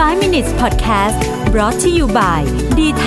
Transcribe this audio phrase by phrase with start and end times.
[0.00, 1.16] 5 minutes podcast
[1.52, 2.40] brought to you by
[2.78, 3.04] d t แท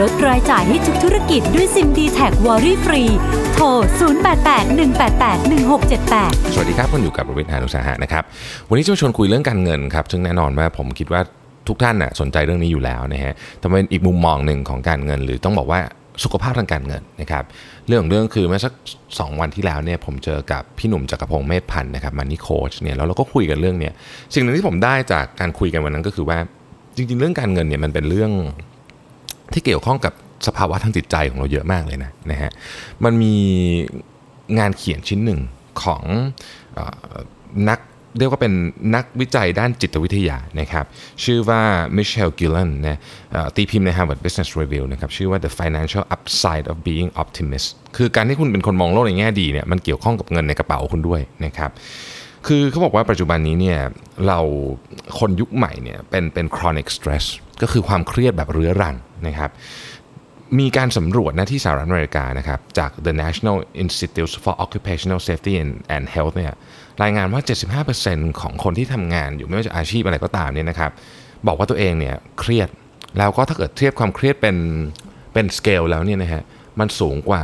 [0.00, 3.02] ลดรายจ่ายให้ทุกธุรกิจด้วยซิม d t แทวอรี่ฟรี
[3.52, 8.22] โทร 0881881678 สวัสดีครับคุณอยู่กับประวิทยานุสาหะนะครับ
[8.68, 11.20] วันนี้จะชวนคุยเรื่องการเงินครับ ซึ่งแน่นอนว่าผมคิดว่า
[11.68, 15.80] ทุกท่านน่ะสนใจเรื่องนี้อยู่แล้วนะฮะแต่เป็นอีกมุมมองหนึ่งของการเงินหรือต้องบอกว่า
[16.24, 17.44] สุขภาพทางการเงินนะครับ
[17.88, 18.72] เรื่องเรื่องคือเมื่อสัก
[19.06, 23.92] 2 วันที่แล้วเนี่ยผมเจอกับพี่หนุ่มจักรพงศ์เมธพันธ์นะครับมันนี่โคชเนี่ยแล้วเราก็คุยกันเรื่องเนี้ย
[24.34, 26.38] สิ่งหนึ่งที่ผมได้จากการคุยกันวันนั้นก็คือว่า
[26.96, 28.30] จริง ๆ เรื่องการเงินเนี่ยมันเป็นเรื่อง
[29.52, 30.12] ที่เกี่ยวข้องกับ
[30.46, 32.50] สภาวะทางจิตใจของเราเยอะมากเลยนะนะฮะ
[33.04, 33.34] มันมี
[34.58, 35.40] งานเขียนชิ้นหนึ่ง
[35.82, 36.02] ของ
[36.78, 36.80] อ
[37.68, 37.80] นัก
[38.18, 38.52] เรียกว่าเป็น
[38.94, 40.84] นักวิจัยด้านจิตวิทยานะครับ
[41.24, 41.60] ชื่อว่า
[41.96, 42.98] มิเชลกิลเลนนะ
[43.56, 51.70] ตีพิมพ์ใน Harvard Business Review นะครับ ชื่อว่า The Financial Upside of Being Optimist คือการที่คุณเป็นคนมองโลกในแง่ดีเนี่ยมันเกี่ยวข้องกับเงินในกระเป๋าคุณด้วยนะครับ
[52.46, 53.78] คือเขาบอกว่าปัจจุบันนี้เนี่ย
[54.26, 54.40] เรา
[55.18, 57.24] คนยุคใหม่เนี่ยเป็นเป็น chronic stress
[57.62, 58.96] ก็คือความเครียดแบบเรื้อรัง
[59.26, 59.50] นะครับ
[60.58, 66.54] มีการสำรวจนะที่สหรัฐอเมริกานะครับจาก The National Institute for Occupational Safety and, and Health เนี่ย
[67.02, 67.40] รายงานว่า
[67.86, 70.90] 75%ของคนที่ทำงานอยู่ไม่ว่าจะอาชีพอะไรก็ตามเนี่ยนะครับ
[71.46, 72.68] บอกว่าตัวเองเนี่ยเครียด
[73.18, 74.56] แล้วก็ถ้าเกิดเทียบความเครียดเป็น
[75.32, 76.42] เป็นสเกลแล้วเนี่ยนะฮะ
[76.80, 77.42] มันสูงกว่า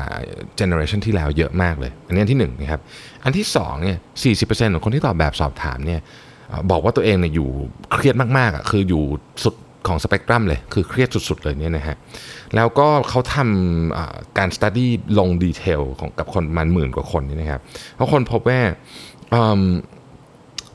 [0.56, 2.80] เจเนอเรชันที่แล้วเยอะมากเลย อันนี้อันที่หนึ่งนะครับ
[3.25, 3.98] อันที่สองเนี่ย
[4.36, 6.00] 40%ของคนที่ตอบแบบสอบถามเนี่ย
[6.70, 7.48] บอกว่าตัวเองเนี่ยอยู่
[7.92, 9.05] เครียดมากๆอะคืออยู่
[9.45, 9.55] สุด
[9.88, 11.97] ของสเปกตรัมเลย คือเครียดสุดๆเลยเนี่ยนะฮะ
[12.56, 17.61] แล้วก็เขาทำการสตูดี้ลงดีเทลของกับคนประมันหมื่นกว่าคนนี่นะครับ
[17.94, 18.61] เพราะคนพบว่า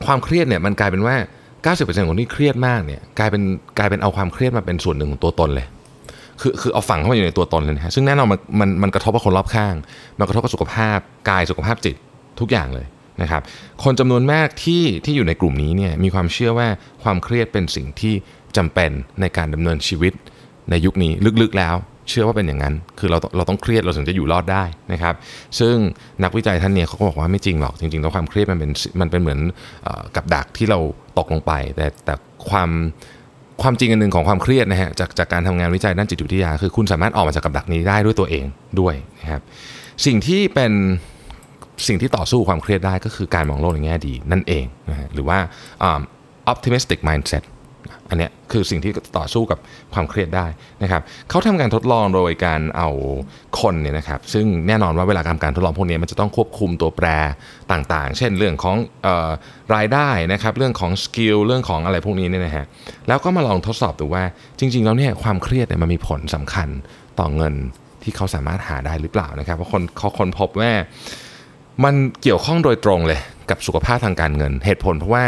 [0.05, 1.15] ความเครียดเนี่ยมันกลายเป็นว่า
[1.63, 3.41] 90%ของคนที่เครียดมากเนี่ยกลายเป็น
[3.77, 5.67] กลายเป็นเอาความเครียดมาเป็นส่วนหนึ่งของตัวตนเลย
[6.41, 9.75] คือคือเอาฝังเข้ามาอยู่ในตัวตนเลยนะฮะซึ่งแน่นอนมันมันมันกระทบกับคนรอบข้าง
[10.19, 10.99] มันกระทบกับสุขภาพ
[11.29, 11.95] กายสุขภาพจิต
[12.39, 12.87] ทุกอย่างเลย
[13.21, 13.41] นะครับ
[13.83, 16.67] คนจำนวนมากที่ที่อยู่ในกลุ่มนี้เนี่ยมีความเชื่อว่า
[17.03, 18.13] ความเครียดเป็นสิ่งที่
[18.57, 20.13] จำเป็นในการดำเนินชีวิต
[20.69, 21.75] ในยุคนี้ลึกๆแล้ว
[22.09, 25.15] เชื่อว่าเป็นอย่างนั้น คือเราเราต้องเครียดเราถึงจะอยู่รอดได้นะครับ
[25.59, 25.75] ซึ่ง
[26.23, 28.71] นักวิจัยท่านเนี่ยเขาก็บอกว่าไม่จริงหรอกจริงๆแล้วความเครียดมันเป็น
[29.01, 29.39] มันเป็นเหมือน
[29.87, 30.79] ออกับดักที่เรา
[31.17, 32.13] ตกลงไป แต่แต่
[32.49, 32.69] ความ
[33.61, 38.45] ความจริงอันหนึ่งของความเครียดนะฮะจากจากการทำงานวิจัยด้านจิตวิทยา คือคุณสามารถออกมาจากกับดักนี้ได้ด้วยตัวเอง
[38.79, 39.41] ด้วยนะครับ
[40.05, 40.71] สิ่งที่เป็น
[41.87, 45.37] สิ่งที่ต่อสู้ความเครียดได้ก็คือการมองโลกในแง่ดีนั่นเองนะฮะหรือว่า
[45.83, 46.01] อ่า
[46.51, 47.43] optimistic mindset
[48.09, 49.59] อันเนี้ยคือสิ่งที่ต่อสู้กับ
[49.93, 50.47] ความเครียดได้
[50.83, 52.89] นะครับเขาทำการทดลองโดยการเอา
[53.59, 57.07] คนเนี่ยนะครับซึ่งแน่นอนว่าเวลาทำการทดลองพวกนี้มันจะต้องควบคุมตัวแปร
[57.71, 58.75] ต่างๆ เช่นเรื่องของ
[59.05, 59.29] ออ
[59.75, 62.65] รายได้นะครับเรื่องของสกิลเรื่องของอะไรพวกนี้เนี่ยนะฮะ
[63.07, 64.23] แล้วก็มาลองทดสอบดูว่า
[64.59, 66.69] จริง ๆ แล้วเนี่ยความเครียดเนี่ยมันมีผลสำคัญ
[67.19, 67.53] ต่อเงิน
[68.03, 70.71] ที่เขาสามารถหาได้หรือเปล่านะครับเพราะคนเขาคนพบว่า
[71.83, 73.19] มันเกี่ยวข้องโดยตรงเลย
[73.49, 75.25] กับสุขภาพทางการเงิน เหตุผลเพราะว่า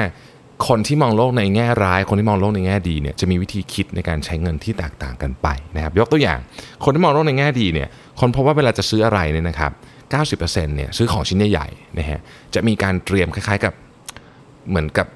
[0.67, 6.39] คนที่มองโลกในแง่ร้าย คนที่มองโลกในแง่ดีเนี่ยจะมีวิธีคิดในการใช้เงินที่แตกต่างกันไปนะครับยกตัวอย่าง
[6.83, 7.87] คนที่มองโลกในแง่ดีเนี่ย
[8.19, 9.71] คนพบว่าเวลาจะซื้ออะไรเนี่ยนะครับ
[10.39, 12.19] 90%เนี่ยซื้อของชิ้นใหญ่ๆนะฮะ
[12.53, 13.73] จะมีการเตรียมคล้ายๆกับ
[14.69, 15.07] เหมือนกับ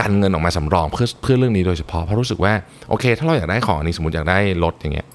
[0.00, 2.52] การเงินออกมาสำรองเพื่อเพื่อเรื่องนี้โดยเฉพาะเพราะรู้สึกว่า
[2.88, 5.06] โอเค ถ้าเราอยากได้ของนี้สมมติอยากได้รถอย่างเงี้ย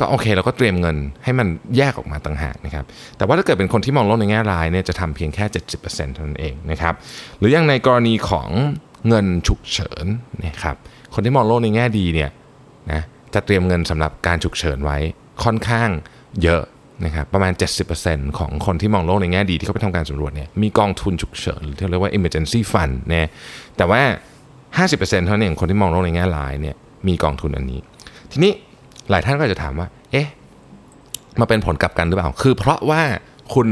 [0.00, 2.84] ก็โอเคเราก็เตรียมเงินให้มันแยกออกมาต่างหากนะครับ
[3.16, 5.44] แต่ว่าถ้าเกิดเป็นคนที่มองโลกในแง่ร้ายเนี่ยจะทำเพียงแค่
[5.76, 6.94] 70%เท่านั้นเองนะครับ
[7.38, 8.48] หรืออย่างในกรณีของ
[9.08, 10.06] เงินฉุกเฉิน
[10.46, 10.76] นะครับ
[11.14, 12.30] คนที่มองโลกในแง่ดีเนี่ย
[12.92, 13.02] นะ
[13.34, 14.98] จะเตรียมเงินสำหรับการฉุกเฉินไว้
[15.44, 15.88] ค่อนข้าง
[16.42, 16.62] เยอะ
[17.04, 17.52] นะครับประมาณ
[17.94, 23.28] 70%ของคนที่มองโลกในแง่ดีที่เขาไปทำการสำรวจเนี่ยมีกองทุนฉุกเฉินหรือที่เรียกว่า emergency fund นะ
[23.76, 24.00] แต่ว่า
[24.78, 26.76] 50%เท่านั้นเองคนที่มองโลกในแง่ร้ายเนี่ย
[27.08, 27.80] มีกองทุนอันนี้
[28.32, 28.52] ทีนี้
[29.10, 30.28] หลายท่านก็จจะถามว่าเอ๊ะ
[31.40, 33.02] มาเป็นผลกลับกันหรือเปล่า คือเพราะว่า
[33.54, 33.68] คุณ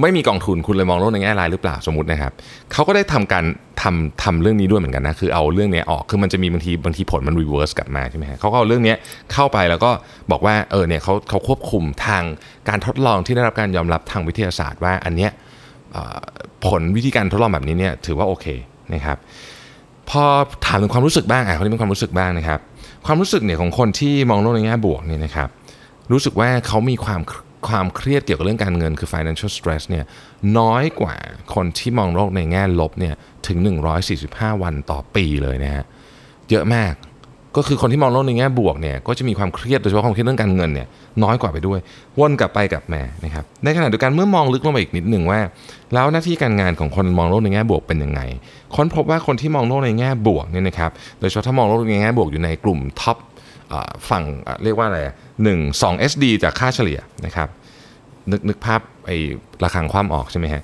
[0.00, 2.32] ไม่มีกองทุนคุณเลยมองโลกในแง่ร้ายหรือเปล่าสมมตินะครับ
[2.72, 3.44] เขาก็ได้ทำการ
[3.84, 8.94] ทำทำเรื่องนี้ด้วยเหมือนกันนะคือเอาเรื่องเนี้ยออกคือมันจะมีบางทีบางทีผลมัน reverse กลับมาใช่ไหมฮะเขาก็เอาเรื่องนี้
[9.32, 9.90] เข้าไปแล้วก็
[10.30, 12.22] บอกว่าเออเนี่ยเขาเขาควบคุมทาง
[12.68, 15.30] การทดลองที่ได้รับการยอมรับทางวิทยาศาสตร์ว่าอันเนี้ย
[16.66, 18.46] ผลวิธีการทดลองแบบนี้เนี่ยถือว่าโอเค
[18.94, 19.18] นะครับ
[20.10, 20.22] พอ
[20.66, 22.60] ถามถึงความรู้สึกบ้างอะคนนี้เป็นความรู้สึกบ้างนะครับ
[23.06, 25.48] ความรู้สึกเนี่ยของคนที่มองโลกในแง่บวกเนี่ยนะครับ
[26.12, 27.20] รู้สึกว่าเขามีความ
[27.68, 30.04] ความเครียดเกี่ยวกับเรื่องการเงินคือ financial stress เนี่ย
[30.58, 31.14] น้อยกว่า
[31.54, 33.14] คนที่มองโลกในแง่ลบเนี่ย
[33.46, 33.58] ถึง
[34.10, 35.84] 145 วันต่อปีเลยนะฮะ
[36.50, 36.94] เยอะมาก
[37.56, 40.86] ก็คือคนที่มองโลกในแง่บวกเนี่ยก็จะมีความเครียดโดยเฉพาะความเครียดเรื่องการเงินเนี่ย
[41.22, 41.78] น้อยกว่าไปด้วย
[42.18, 45.40] วนกลับไปกลับมานะครับในขณะเดียวกันเมื่อมองลึกลงไปอีกนิดหนึ่งว่า
[45.94, 48.20] แล้วหน้าที่การงานของคนมองโลกในแง่บวกเป็นยังไง
[48.76, 50.90] ค้นพบว่าคนที่มองโลกในแง่บวกเนี่ยนะครับ
[51.20, 53.16] โดยเฉพาะถ้ามองโลกในแง่บวกอยู่ในกลุ่มท็อป
[54.10, 54.24] ฝั่ง
[54.64, 55.00] เรียกว่าอะไร
[55.42, 57.48] หนึ่งสอง SD จากค่าเฉลี่ยนะครับ
[58.30, 59.16] นึกนึกภาพไอ้
[59.62, 60.62] ระฆังความออกใช่ไหมฮะ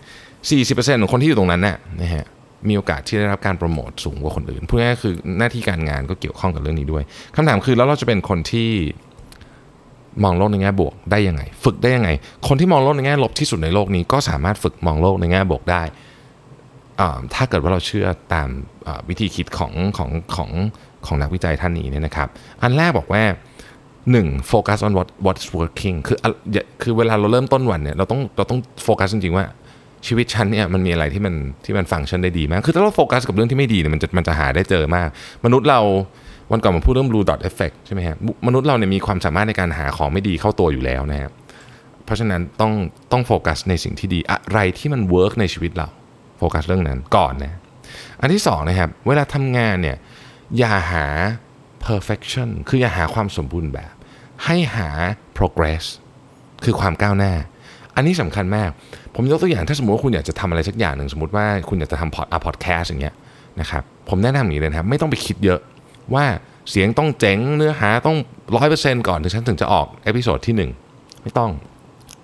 [0.51, 2.25] สี่สิบเปอร์เซ็นต์ของคนที่อยู่ตรงนั้นน่ะนะฮะ
[2.69, 7.03] มีโอกาสที่ได้รับการโปรโมทสูงกว่าคนอื่นพูดง่ายๆคือหน้าที่การงานก็เกี่ยวข้องกับเรื่องนี้ด้วย
[7.35, 8.71] คำถามคือแล้วเราจะเป็นคนที่
[10.25, 12.11] มองโลกในแง่บวกได้ยังไง ฝึกได้ยังไง
[12.49, 15.83] คนที่มองโลกในแง่ลบที่สุดในโลกนี้ก็สามารถฝึกมองโลกในแง่บวกได้
[17.35, 18.49] ถ้าเกิดว่าเราเชื่อตาม
[19.09, 20.51] วิธีคิดของของของ
[21.07, 22.29] ของนักวิจัยท่านนี้เนี่ยนะครับ
[22.63, 23.23] อันแรกบอกว่า
[23.87, 26.19] 1 focus on what what's working คือ
[26.83, 29.45] คือเวลาเราเริ่มต้นวันเนี่ยเราต้องเราต้องโฟกัสจริงๆว่า
[30.07, 35.09] ชีวิตฉันเนี่ยมันมีอะไรที่มันที่มันฟังก์ชันได้ดีมาก คือถ้าเราโฟกัสกับเรื่องที่ไม่ดีเนี่ยมันจะมันจะหาได้เจอมาก
[35.45, 35.81] มนุษย์เรา
[36.53, 38.17] วันก่อนมาพูดเรื่อง blue dot effect ใช่ไหมครับ
[38.47, 41.33] มนุษย์เราเนี่ยมีความสามารถในการหาของไม่ดีเข้าตัวอยู่แล้วนะครับ
[42.05, 42.73] เพราะฉะนั้นต้อง
[43.13, 45.89] ต้องโฟกัสในสิ่งที่ดีอะไรที่มันเวิร์กในชีวิตเรา
[46.41, 47.55] โฟกัสเรื่องนั้นก่อนนะ
[48.21, 49.97] อันที่สองนะครับเวลาทำงานเนี่ย
[50.59, 51.07] อย่าหา
[51.87, 53.93] perfection คืออย่าหาความสมบูรณ์แบบ
[54.45, 54.89] ให้หา
[55.39, 55.85] progress
[56.65, 57.33] คือความก้าวหน้า
[57.97, 58.71] อันนี้สำคัญมาก
[59.15, 63.15] ผมยกตัวอย่างถ้าสมมติว่าคุณอยากจะทำอะไรสักอย่างหนึ่งสมมติว่าคุณอยากจะทำพอดอะพอดแคสต์อย่างเงี้ย
[63.61, 65.61] นะครับผมแนะนำอย่างนี้เลยนะครับ ไม่ต้องไปคิดเยอะ
[66.15, 66.25] ว่า
[66.71, 68.17] เสียงต้องเจ๋งเนื้อหาต้อง
[68.57, 70.55] ร้อยเปอร์เซ็นต์ก่อนถึงฉันถึงจะออก episode ที่
[70.89, 71.51] 1 ไม่ต้อง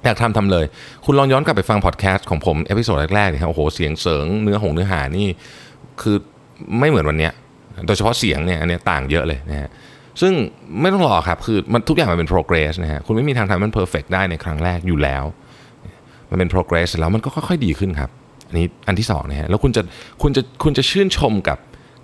[0.07, 0.65] อยากทำทำเลย
[1.05, 5.27] คุณลองย้อนกลับไปฟังพอดแคสต์ของผม episode แรกๆเนี่ยโอ้โหเสียงเสิงเนื้อหงเนื้อหานี่
[6.03, 6.17] คือ
[6.79, 7.31] ไม่เหมือนวันนี้
[7.87, 9.69] โดยเฉพาะเสียงเนี่ยอันนี้ต่างเยอะเลยนะฮะ
[10.21, 10.33] ซึ่ง
[10.81, 15.25] ไม่ต้องรอครับคือมันทุกอย่างมันเป็น progress นะฮะคุณไม่มีทางทำมัน perfect ได้ในครั้งแรกอยู่แล้ว
[16.31, 18.11] มันเป็น progress แล้วมันก็ค่อยๆดีขึ้นครับ
[18.49, 19.83] อันนี้อันที่2นะฮะแล้วคุณจะ
[20.23, 21.59] คุณจะคุณจะชื่นชมกับ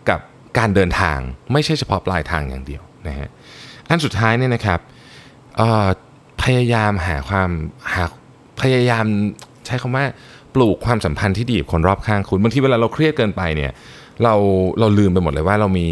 [0.08, 0.20] กับ
[0.58, 1.18] การเดินทาง
[1.52, 3.28] ไม่ใช่เฉพาะปลายทางอย่างเดียวนะฮะ
[3.88, 4.80] อันสุดท้ายเนี่ยนะครับ
[6.44, 7.50] พยายามหาความ
[7.92, 8.04] หา
[8.62, 9.04] พยายาม
[9.66, 10.04] ใช้คำว่า
[10.54, 13.72] ปลูกความสัมพันธ์ที่ดีกับคนรอบข้างคุณบางทีเวลาเราเครียดเกินไปเนี่ย
[14.22, 14.34] เรา
[14.80, 15.86] เราลืมไปหมดเลยว่าเรามี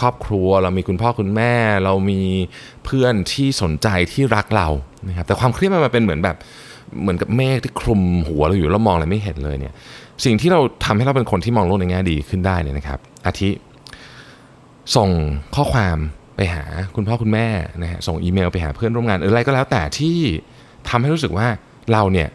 [0.00, 1.54] ครอบครัว เรามีคุณพ่อคุณแม่
[1.84, 2.20] เรามี
[2.84, 4.68] เพื่อนที่สนใจที่รักเรา
[5.08, 6.36] นะครับแต่ความเครียดมันมาเป็นเหมือนแบบ
[7.00, 9.74] เหมือนกับเมฆที่คลุมหัวเราอยู่แล้วมองอะไรไม่เห็นเลยเนี่ย
[10.24, 13.50] สิ่งที่เราทำให้เราเป็นคนที่มองโลกในแง่ดีขึ้นได้เนี่ยนะครับ อาทิ
[14.96, 15.10] ส่ง
[15.54, 15.98] ข้อความ
[16.36, 16.64] ไปหา
[16.96, 17.46] คุณพ่อคุณแม่
[17.82, 20.18] นะฮะส่งอีเมลไปหาเพื่อนร่วมงานอะไรก็แล้วแต่ที่
[20.88, 21.46] ทำให้รู้สึกว่า
[21.92, 22.28] เราเนี่ย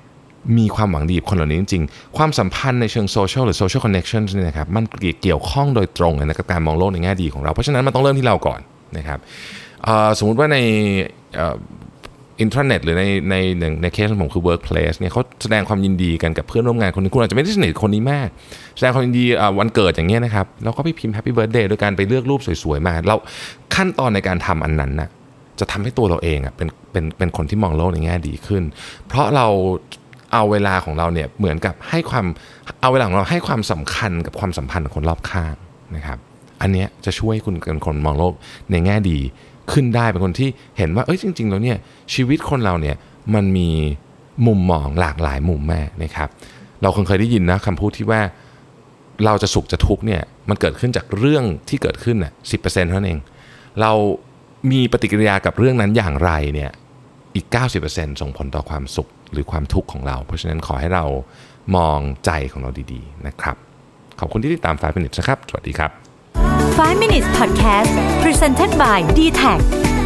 [0.58, 4.84] มีความหวังดีกับคนเหล่านี้จริงๆ ความสัมพันธ์ในเชิงโซเชียลหรือ social connection นี่นะครับมัน
[5.22, 8.60] เกี่ยวข้องโดยตรงในการมองโลกในแง่ดีของเรา เพราะฉะนั้นมันต้องเริ่มที่เราก่อน
[8.98, 9.20] นะครับ
[10.20, 10.58] สมมุติว่าใน
[12.42, 13.36] อินเทอร์เน็ตหรือในใน
[13.82, 18.30] ในเคสของผมคือ workplace เนี่ยเขาแสดงความยินดีกันกับเพื่อนร่วมงานคนนึงคุณอาจจะไม่ได้สนิทคนนี้มาก
[18.78, 19.26] แสดงความยินดี
[19.60, 23.16] วันเกิดอย่างเงี้ยนะครับแล้วก็ไปพิมพ์ Happy Birthday โดยการไปเลือกรูปสวยๆมาเรา
[23.76, 25.10] ขั้นตอนในการทำอันนั้นนะ่ะ
[25.60, 28.64] จะทำให้ตัวเราเองอะเป็นเป็นเป็นคนที่มองโลกในแง่ดีขึ้น
[29.08, 29.48] เพราะเรา
[30.34, 32.26] เอาเวลาของเราเนี่ยเหมือนกับให้ความ
[32.82, 35.56] เอาเวลาของเราให้ความสำคัญกับความสัมพันธ์ของคนรอบข้าง
[35.96, 36.20] นะครับ
[36.62, 38.34] อันนี้จะช่วยคุณเป็นคนมองโลก
[38.72, 39.18] ในแง่ดี
[39.74, 41.78] ขึ้นได้เป็นคนที่เห็นว่าเอ้ยจริง ๆ แล้วเนี่ย
[42.14, 42.96] ชีวิตคนเราเนี่ย
[43.34, 43.70] มันมี
[44.48, 46.30] มุมมองหลากหลายมุมแม่นะครับ
[46.82, 48.22] เราคงเคยได้ยินนะคำพูดที่ว่า
[49.26, 52.58] เราจะสุขจะทุกข์เนี่ยมันเกิดขึ้นจากเรื่องที่เกิดขึ้นน่ะสิ
[52.90, 53.20] เท่านั้นเอง
[53.82, 53.92] เรา
[54.72, 56.72] มีปฏิกิริยากับเรื่องนั้นอย่างไรเนี่ย
[57.36, 57.46] อีก
[57.84, 61.06] 90%ส่งผลต่อความสุขหรือความทุกข์ของเรา เพราะฉะนั้นขอให้เรา
[61.76, 63.58] มองใจของเราดีๆนะครับ
[64.20, 66.09] ขอบคุณที่ติดตาม5 minutes นะครับ สวัสดีครับ
[66.80, 67.92] 5 minutes podcast
[68.22, 69.99] presented by d t a c